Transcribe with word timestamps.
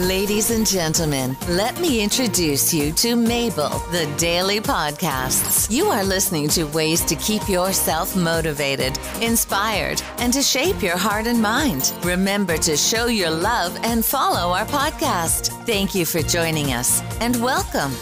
Ladies 0.00 0.50
and 0.50 0.66
gentlemen, 0.66 1.34
let 1.48 1.80
me 1.80 2.02
introduce 2.02 2.74
you 2.74 2.92
to 2.92 3.16
Mabel, 3.16 3.70
the 3.92 4.04
Daily 4.18 4.60
Podcasts. 4.60 5.70
You 5.70 5.86
are 5.86 6.04
listening 6.04 6.48
to 6.48 6.64
ways 6.64 7.00
to 7.06 7.16
keep 7.16 7.48
yourself 7.48 8.14
motivated, 8.14 8.98
inspired, 9.22 10.02
and 10.18 10.34
to 10.34 10.42
shape 10.42 10.82
your 10.82 10.98
heart 10.98 11.26
and 11.26 11.40
mind. 11.40 11.94
Remember 12.02 12.58
to 12.58 12.76
show 12.76 13.06
your 13.06 13.30
love 13.30 13.74
and 13.84 14.04
follow 14.04 14.52
our 14.52 14.66
podcast. 14.66 15.48
Thank 15.64 15.94
you 15.94 16.04
for 16.04 16.20
joining 16.20 16.74
us 16.74 17.00
and 17.22 17.42
welcome. 17.42 17.92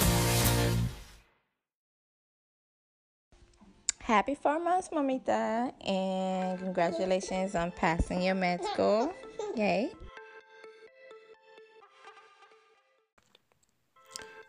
Happy 4.00 4.34
four 4.34 4.58
months, 4.58 4.88
Mamita, 4.88 5.72
and 5.86 6.58
congratulations 6.58 7.54
on 7.54 7.70
passing 7.70 8.20
your 8.20 8.34
med 8.34 8.64
school. 8.64 9.14
Yay. 9.54 9.92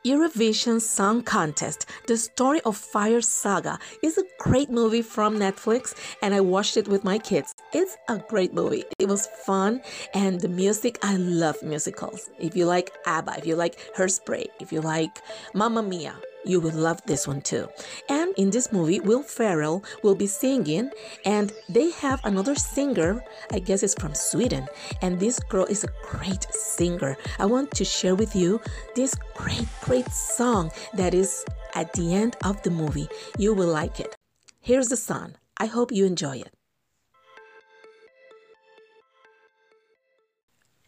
Eurovision 0.06 0.80
Song 0.80 1.24
Contest 1.24 1.88
The 2.06 2.16
Story 2.16 2.62
of 2.62 2.78
Fire 2.78 3.22
Saga 3.22 3.80
is 4.04 4.20
a 4.20 4.24
great 4.38 4.70
movie 4.70 5.02
from 5.02 5.40
Netflix, 5.40 5.96
and 6.22 6.36
I 6.36 6.42
watched 6.42 6.78
it 6.78 6.88
with 6.88 7.04
my 7.04 7.18
kids. 7.18 7.56
It's 7.74 7.98
a 8.08 8.20
great 8.20 8.54
movie. 8.54 8.84
It 9.00 9.08
was 9.08 9.26
fun, 9.48 9.82
and 10.14 10.40
the 10.40 10.48
music, 10.48 11.00
I 11.02 11.16
love 11.16 11.58
musicals. 11.64 12.30
If 12.38 12.56
you 12.56 12.68
like 12.68 12.92
ABBA, 13.08 13.40
if 13.40 13.48
you 13.48 13.56
like 13.56 13.80
Hairspray, 13.98 14.46
if 14.60 14.72
you 14.72 14.80
like 14.80 15.24
Mamma 15.56 15.82
Mia, 15.82 16.14
you 16.46 16.60
will 16.60 16.74
love 16.74 17.02
this 17.06 17.28
one 17.28 17.42
too. 17.42 17.68
And 18.10 18.34
in 18.38 18.50
this 18.50 18.72
movie, 18.72 19.00
Will 19.00 19.24
Ferrell 19.24 19.84
will 20.04 20.16
be 20.16 20.28
singing, 20.28 20.92
and 21.26 21.52
they 21.70 21.92
have 21.92 22.22
another 22.24 22.56
singer, 22.56 23.24
I 23.52 23.60
guess 23.60 23.84
it's 23.84 23.94
from 23.96 24.16
Sweden, 24.16 24.68
and 25.02 25.20
this 25.20 25.40
girl 25.40 25.66
is 25.66 25.84
a 25.84 25.94
great 26.04 26.46
singer. 26.52 27.18
I 27.40 27.46
want 27.46 27.72
to 27.72 27.86
share 27.86 28.16
with 28.16 28.36
you 28.36 28.62
this 28.96 29.16
great, 29.34 29.68
great 29.82 30.10
song 30.12 30.72
that 30.94 31.14
is 31.14 31.46
at 31.74 31.94
the 31.94 32.14
end 32.14 32.38
of 32.44 32.62
the 32.64 32.72
movie. 32.72 33.10
You 33.38 33.54
will 33.54 33.68
like 33.68 34.00
it. 34.00 34.16
Here's 34.62 34.90
the 34.90 34.98
song. 34.98 35.36
I 35.58 35.68
hope 35.68 35.92
you 35.92 36.06
enjoy 36.06 36.38
it. 36.38 36.52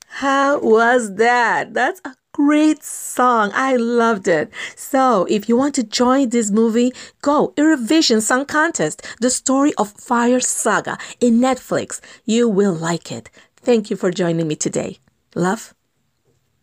How 0.07 0.59
was 0.59 1.15
that? 1.15 1.75
That's 1.75 2.01
a 2.03 2.15
great 2.37 2.83
song. 2.83 3.51
I 3.55 3.77
loved 3.77 4.27
it. 4.27 4.51
So, 4.75 5.25
if 5.27 5.49
you 5.49 5.57
want 5.57 5.73
to 5.75 5.83
join 5.83 6.29
this 6.29 6.51
movie, 6.51 6.91
go 7.23 7.51
Eurovision 7.57 8.21
Song 8.21 8.45
Contest, 8.45 9.01
the 9.19 9.31
story 9.31 9.73
of 9.79 9.91
Fire 9.93 10.39
Saga 10.39 10.99
in 11.19 11.39
Netflix. 11.39 11.99
You 12.25 12.47
will 12.47 12.73
like 12.73 13.11
it. 13.11 13.31
Thank 13.55 13.89
you 13.89 13.97
for 13.97 14.11
joining 14.11 14.47
me 14.47 14.55
today. 14.55 14.99
Love, 15.33 15.73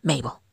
Mabel. 0.01 0.44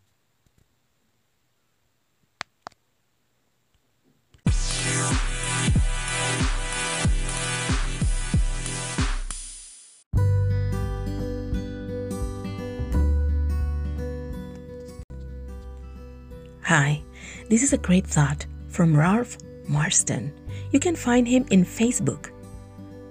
Hi, 16.65 17.03
this 17.49 17.65
is 17.65 17.73
a 17.73 17.79
great 17.79 18.07
thought 18.07 18.47
from 18.69 18.97
Ralph 18.97 19.37
Marston. 19.67 20.33
You 20.71 20.79
can 20.79 20.95
find 20.95 21.27
him 21.27 21.45
in 21.51 21.65
Facebook. 21.65 22.31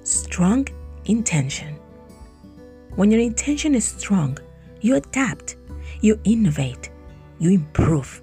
Strong 0.03 0.69
intention. 1.03 1.75
When 2.95 3.11
your 3.11 3.19
intention 3.19 3.75
is 3.75 3.83
strong, 3.83 4.37
you 4.79 4.95
adapt, 4.95 5.57
you 5.99 6.17
innovate, 6.23 6.91
you 7.39 7.51
improve. 7.51 8.21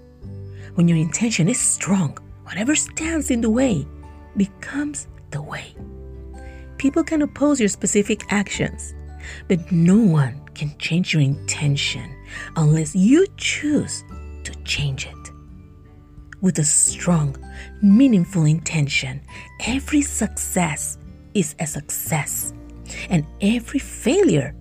When 0.76 0.88
your 0.88 0.96
intention 0.96 1.46
is 1.46 1.60
strong, 1.60 2.16
whatever 2.44 2.74
stands 2.74 3.30
in 3.30 3.42
the 3.42 3.50
way 3.50 3.86
becomes 4.38 5.08
the 5.30 5.42
way. 5.42 5.74
People 6.78 7.04
can 7.04 7.20
oppose 7.20 7.60
your 7.60 7.68
specific 7.68 8.22
actions, 8.32 8.94
but 9.46 9.70
no 9.70 9.98
one 9.98 10.40
can 10.54 10.76
change 10.78 11.12
your 11.12 11.22
intention 11.22 12.16
unless 12.56 12.96
you 12.96 13.26
choose 13.36 14.04
change 14.68 15.06
it 15.06 15.32
with 16.40 16.58
a 16.58 16.64
strong, 16.64 17.36
meaningful 17.82 18.44
intention, 18.44 19.20
every 19.66 20.02
success 20.02 20.98
is 21.34 21.54
a 21.58 21.66
success, 21.66 22.52
and 23.10 23.26
every 23.40 23.80
failure 23.80 24.54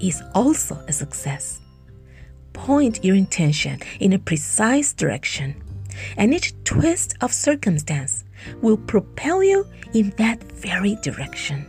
is 0.00 0.22
also 0.34 0.74
a 0.88 0.92
success. 0.92 1.60
Point 2.52 3.04
your 3.04 3.16
intention 3.16 3.80
in 4.00 4.12
a 4.12 4.18
precise 4.18 4.92
direction, 4.92 5.62
and 6.16 6.34
each 6.34 6.52
twist 6.64 7.14
of 7.20 7.32
circumstance 7.32 8.24
will 8.60 8.76
propel 8.76 9.42
you 9.42 9.66
in 9.94 10.10
that 10.18 10.42
very 10.42 10.96
direction. 10.96 11.66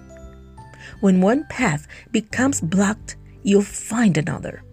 When 0.99 1.21
one 1.21 1.45
path 1.49 1.87
becomes 2.11 2.59
blocked, 2.59 3.15
you'll 3.43 3.61
find 3.61 4.17
another. 4.17 4.63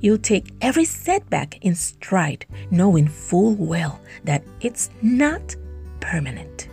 You'll 0.00 0.18
take 0.18 0.52
every 0.60 0.84
setback 0.84 1.64
in 1.64 1.74
stride, 1.74 2.46
knowing 2.70 3.08
full 3.08 3.54
well 3.54 4.00
that 4.24 4.44
it's 4.60 4.90
not 5.02 5.56
permanent. 6.00 6.68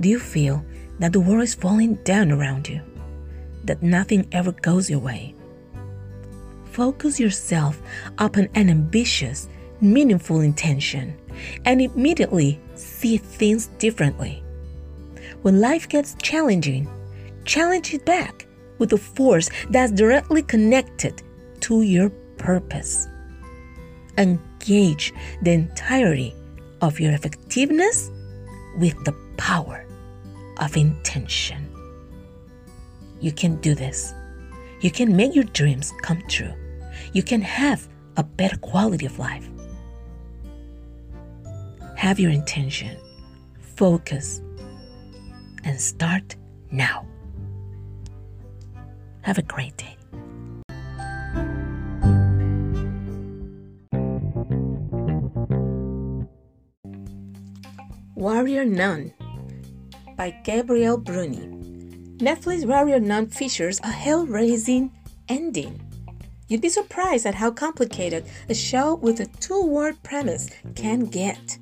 Do 0.00 0.08
you 0.08 0.18
feel 0.18 0.64
that 0.98 1.12
the 1.12 1.20
world 1.20 1.42
is 1.42 1.54
falling 1.54 1.94
down 2.04 2.32
around 2.32 2.68
you? 2.68 2.80
That 3.64 3.82
nothing 3.82 4.26
ever 4.32 4.52
goes 4.52 4.90
your 4.90 4.98
way? 4.98 5.34
Focus 6.64 7.20
yourself 7.20 7.80
upon 8.18 8.48
an 8.54 8.70
ambitious, 8.70 9.48
meaningful 9.80 10.40
intention 10.40 11.16
and 11.64 11.80
immediately 11.80 12.60
see 12.74 13.16
things 13.16 13.68
differently. 13.78 14.42
When 15.42 15.60
life 15.60 15.88
gets 15.88 16.16
challenging, 16.20 16.88
challenge 17.44 17.94
it 17.94 18.04
back 18.04 18.46
with 18.78 18.92
a 18.92 18.98
force 18.98 19.48
that's 19.70 19.92
directly 19.92 20.42
connected 20.42 21.22
to 21.60 21.82
your 21.82 22.10
purpose. 22.36 23.08
Engage 24.18 25.12
the 25.42 25.52
entirety 25.52 26.34
of 26.80 27.00
your 27.00 27.12
effectiveness 27.12 28.10
with 28.78 28.94
the 29.04 29.14
power 29.36 29.86
of 30.58 30.76
intention. 30.76 31.70
You 33.20 33.32
can 33.32 33.56
do 33.56 33.74
this. 33.74 34.14
You 34.80 34.90
can 34.90 35.14
make 35.14 35.34
your 35.34 35.44
dreams 35.44 35.92
come 36.02 36.22
true. 36.28 36.52
You 37.12 37.22
can 37.22 37.42
have 37.42 37.86
a 38.16 38.22
better 38.22 38.56
quality 38.56 39.06
of 39.06 39.18
life. 39.18 39.48
Have 41.96 42.18
your 42.18 42.30
intention, 42.30 42.96
focus, 43.76 44.40
and 45.64 45.78
start 45.78 46.36
now. 46.70 47.06
Have 49.22 49.36
a 49.36 49.42
great 49.42 49.76
day. 49.76 49.96
Warrior 58.40 58.64
Nun 58.64 59.12
by 60.16 60.30
Gabriel 60.44 60.96
Bruni. 60.96 61.44
Netflix 62.24 62.64
Warrior 62.64 62.98
Nun 62.98 63.26
features 63.26 63.78
a 63.84 63.90
hell 63.90 64.24
raising 64.24 64.90
ending. 65.28 65.78
You'd 66.48 66.62
be 66.62 66.70
surprised 66.70 67.26
at 67.26 67.34
how 67.34 67.50
complicated 67.50 68.24
a 68.48 68.54
show 68.54 68.94
with 68.94 69.20
a 69.20 69.26
two 69.26 69.66
word 69.66 70.02
premise 70.02 70.48
can 70.74 71.00
get. 71.00 71.58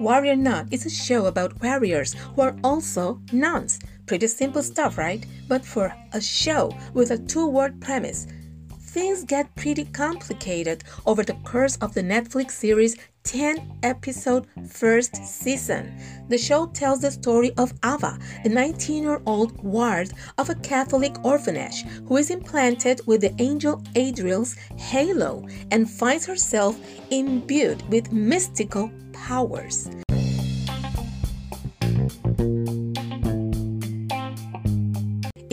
Warrior 0.00 0.36
Nun 0.36 0.66
is 0.70 0.86
a 0.86 0.90
show 0.90 1.26
about 1.26 1.62
warriors 1.62 2.14
who 2.14 2.40
are 2.40 2.56
also 2.64 3.20
nuns. 3.30 3.78
Pretty 4.06 4.28
simple 4.28 4.62
stuff, 4.62 4.96
right? 4.96 5.26
But 5.46 5.62
for 5.62 5.94
a 6.14 6.22
show 6.22 6.74
with 6.94 7.10
a 7.10 7.18
two 7.18 7.48
word 7.48 7.82
premise, 7.82 8.26
things 8.86 9.24
get 9.24 9.54
pretty 9.56 9.84
complicated 9.84 10.84
over 11.04 11.22
the 11.22 11.34
course 11.44 11.76
of 11.78 11.94
the 11.94 12.02
Netflix 12.02 12.52
series 12.52 12.96
10 13.24 13.80
episode 13.82 14.46
first 14.70 15.16
season. 15.16 15.92
The 16.28 16.38
show 16.38 16.66
tells 16.66 17.00
the 17.00 17.10
story 17.10 17.52
of 17.58 17.72
Ava, 17.84 18.18
a 18.44 18.48
19 18.48 19.02
year 19.02 19.20
old 19.26 19.60
ward 19.62 20.12
of 20.38 20.48
a 20.48 20.54
Catholic 20.54 21.24
orphanage 21.24 21.82
who 22.06 22.16
is 22.16 22.30
implanted 22.30 23.00
with 23.06 23.20
the 23.20 23.34
angel 23.42 23.82
Adriel's 23.96 24.54
halo 24.76 25.46
and 25.72 25.90
finds 25.90 26.24
herself 26.24 26.78
imbued 27.10 27.82
with 27.90 28.12
mystical 28.12 28.90
powers. 29.12 29.90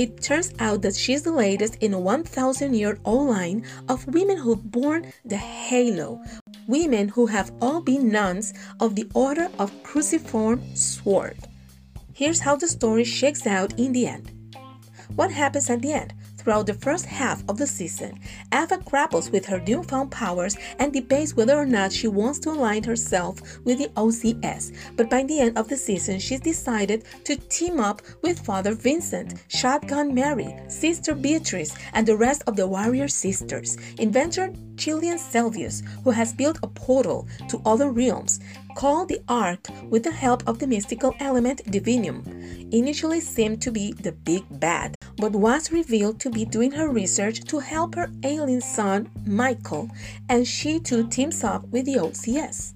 It 0.03 0.21
turns 0.21 0.51
out 0.59 0.81
that 0.81 0.97
she's 0.97 1.23
the 1.23 1.31
latest 1.31 1.77
in 1.79 1.94
a 1.94 1.97
1,000 1.97 2.73
year 2.73 3.00
old 3.05 3.29
line 3.29 3.63
of 3.88 4.05
women 4.05 4.35
who've 4.35 4.61
borne 4.61 5.13
the 5.23 5.38
halo, 5.38 6.21
women 6.67 7.07
who 7.07 7.27
have 7.27 7.53
all 7.61 7.79
been 7.79 8.11
nuns 8.11 8.53
of 8.81 8.95
the 8.95 9.09
Order 9.13 9.47
of 9.57 9.71
Cruciform 9.81 10.75
Sword. 10.75 11.38
Here's 12.13 12.41
how 12.41 12.57
the 12.57 12.67
story 12.67 13.05
shakes 13.05 13.47
out 13.47 13.79
in 13.79 13.94
the 13.94 14.05
end. 14.07 14.29
What 15.15 15.31
happens 15.31 15.69
at 15.69 15.81
the 15.81 15.94
end? 15.94 16.13
Throughout 16.43 16.67
the 16.67 16.73
first 16.73 17.05
half 17.05 17.41
of 17.47 17.57
the 17.57 17.65
season, 17.65 18.19
Ava 18.53 18.77
grapples 18.83 19.29
with 19.29 19.45
her 19.45 19.61
newfound 19.61 20.11
powers 20.11 20.57
and 20.77 20.91
debates 20.91 21.35
whether 21.35 21.57
or 21.57 21.65
not 21.65 21.93
she 21.93 22.07
wants 22.07 22.39
to 22.39 22.49
align 22.51 22.83
herself 22.83 23.41
with 23.63 23.77
the 23.77 23.87
OCS. 23.95 24.73
But 24.97 25.09
by 25.09 25.23
the 25.23 25.39
end 25.39 25.57
of 25.57 25.69
the 25.69 25.77
season, 25.77 26.19
she's 26.19 26.41
decided 26.41 27.05
to 27.23 27.37
team 27.37 27.79
up 27.79 28.01
with 28.21 28.45
Father 28.45 28.73
Vincent, 28.73 29.41
Shotgun 29.47 30.13
Mary, 30.13 30.53
Sister 30.67 31.15
Beatrice, 31.15 31.73
and 31.93 32.05
the 32.05 32.17
rest 32.17 32.43
of 32.45 32.57
the 32.57 32.67
Warrior 32.67 33.07
Sisters. 33.07 33.77
Inventor 33.97 34.53
Jillian 34.75 35.19
Salvius, 35.19 35.81
who 36.03 36.11
has 36.11 36.33
built 36.33 36.57
a 36.61 36.67
portal 36.67 37.27
to 37.47 37.61
other 37.65 37.89
realms, 37.89 38.39
called 38.75 39.07
the 39.07 39.21
Ark 39.29 39.67
with 39.89 40.03
the 40.03 40.11
help 40.11 40.43
of 40.47 40.59
the 40.59 40.67
mystical 40.67 41.15
element 41.19 41.61
Divinium, 41.67 42.25
initially 42.73 43.21
seemed 43.21 43.61
to 43.61 43.71
be 43.71 43.93
the 43.93 44.11
big 44.11 44.43
bad, 44.59 44.95
but 45.18 45.33
was 45.33 45.71
revealed 45.71 46.19
to 46.19 46.30
be 46.30 46.45
doing 46.45 46.71
her 46.71 46.89
research 46.89 47.44
to 47.45 47.60
help 47.60 47.95
her 47.95 48.12
alien 48.24 48.62
son, 48.62 49.10
Michael, 49.25 49.89
and 50.30 50.48
she 50.48 50.80
too 50.80 51.07
teams 51.07 51.44
up 51.44 51.68
with 51.69 51.86
the 51.86 51.95
OCS. 51.95 52.74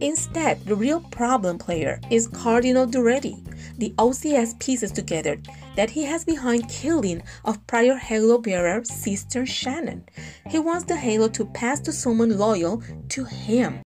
Instead, 0.00 0.64
the 0.64 0.74
real 0.74 1.00
problem 1.00 1.58
player 1.58 2.00
is 2.10 2.26
Cardinal 2.28 2.86
Duretti. 2.86 3.44
The 3.78 3.90
OCS 3.98 4.58
pieces 4.58 4.92
together 4.92 5.38
that 5.76 5.90
he 5.90 6.04
has 6.04 6.24
behind 6.24 6.68
killing 6.68 7.22
of 7.44 7.66
prior 7.66 7.96
Halo 7.96 8.38
bearer 8.38 8.84
Sister 8.84 9.44
Shannon. 9.46 10.04
He 10.48 10.58
wants 10.58 10.84
the 10.84 10.96
Halo 10.96 11.28
to 11.28 11.44
pass 11.46 11.80
to 11.80 11.92
someone 11.92 12.36
loyal 12.36 12.82
to 13.10 13.24
him. 13.24 13.82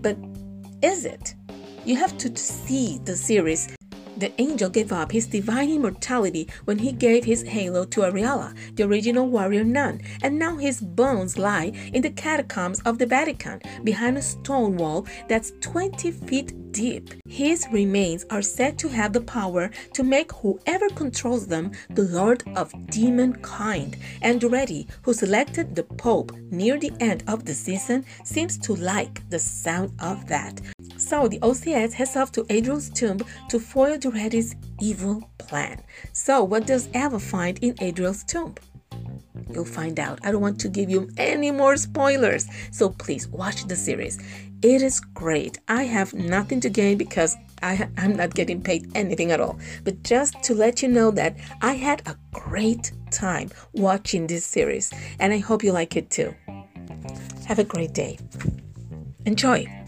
But 0.00 0.16
is 0.82 1.04
it? 1.04 1.34
You 1.84 1.96
have 1.96 2.16
to 2.18 2.36
see 2.36 3.00
the 3.04 3.16
series 3.16 3.68
the 4.20 4.32
angel 4.40 4.70
gave 4.70 4.92
up 4.92 5.12
his 5.12 5.26
divine 5.26 5.70
immortality 5.70 6.48
when 6.64 6.78
he 6.78 6.92
gave 6.92 7.24
his 7.24 7.42
halo 7.42 7.84
to 7.86 8.02
Areala, 8.02 8.54
the 8.76 8.84
original 8.84 9.26
warrior 9.26 9.64
nun, 9.64 10.00
and 10.22 10.38
now 10.38 10.56
his 10.56 10.80
bones 10.80 11.38
lie 11.38 11.72
in 11.92 12.02
the 12.02 12.10
catacombs 12.10 12.80
of 12.80 12.98
the 12.98 13.06
Vatican 13.06 13.60
behind 13.84 14.18
a 14.18 14.22
stone 14.22 14.76
wall 14.76 15.06
that's 15.28 15.52
20 15.60 16.10
feet 16.10 16.72
deep. 16.72 17.14
His 17.26 17.66
remains 17.72 18.24
are 18.30 18.42
said 18.42 18.78
to 18.78 18.88
have 18.88 19.12
the 19.12 19.20
power 19.20 19.70
to 19.94 20.02
make 20.04 20.32
whoever 20.32 20.88
controls 20.90 21.46
them 21.46 21.72
the 21.90 22.02
lord 22.02 22.42
of 22.56 22.72
demonkind. 22.72 23.96
And 24.22 24.40
Duretti, 24.40 24.88
who 25.02 25.12
selected 25.14 25.74
the 25.74 25.84
Pope 25.84 26.32
near 26.50 26.78
the 26.78 26.92
end 27.00 27.24
of 27.26 27.44
the 27.44 27.54
season, 27.54 28.04
seems 28.24 28.58
to 28.58 28.74
like 28.74 29.28
the 29.30 29.38
sound 29.38 29.92
of 30.00 30.26
that. 30.28 30.60
So 31.10 31.26
the 31.26 31.40
OCS 31.40 31.92
heads 31.94 32.14
off 32.14 32.30
to 32.30 32.46
Adriel's 32.50 32.88
tomb 32.88 33.18
to 33.48 33.58
foil 33.58 33.98
Duretti's 33.98 34.54
evil 34.80 35.28
plan. 35.38 35.82
So 36.12 36.44
what 36.44 36.68
does 36.68 36.88
Ava 36.94 37.18
find 37.18 37.58
in 37.64 37.74
Adriel's 37.80 38.22
tomb? 38.22 38.54
You'll 39.52 39.64
find 39.64 39.98
out. 39.98 40.20
I 40.22 40.30
don't 40.30 40.40
want 40.40 40.60
to 40.60 40.68
give 40.68 40.88
you 40.88 41.10
any 41.16 41.50
more 41.50 41.76
spoilers. 41.76 42.46
So 42.70 42.90
please 42.90 43.26
watch 43.26 43.64
the 43.64 43.74
series. 43.74 44.20
It 44.62 44.82
is 44.82 45.00
great. 45.00 45.58
I 45.66 45.82
have 45.82 46.14
nothing 46.14 46.60
to 46.60 46.68
gain 46.68 46.96
because 46.96 47.36
I, 47.60 47.88
am 47.96 48.14
not 48.14 48.32
getting 48.34 48.62
paid 48.62 48.88
anything 48.94 49.32
at 49.32 49.40
all. 49.40 49.58
But 49.82 50.04
just 50.04 50.40
to 50.44 50.54
let 50.54 50.80
you 50.80 50.88
know 50.88 51.10
that 51.10 51.36
I 51.60 51.72
had 51.72 52.06
a 52.06 52.14
great 52.32 52.92
time 53.10 53.50
watching 53.72 54.28
this 54.28 54.46
series 54.46 54.92
and 55.18 55.32
I 55.32 55.38
hope 55.38 55.64
you 55.64 55.72
like 55.72 55.96
it 55.96 56.08
too. 56.08 56.32
Have 57.48 57.58
a 57.58 57.64
great 57.64 57.94
day. 57.94 58.16
Enjoy. 59.26 59.79